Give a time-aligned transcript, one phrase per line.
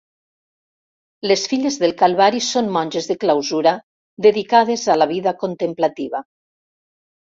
[1.31, 3.75] Les Filles del Calvari són monges de clausura,
[4.27, 6.23] dedicades a la vida contemplativa.